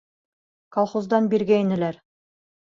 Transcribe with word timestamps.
Колхоздан 0.77 1.29
биргәйнеләр. 1.35 2.03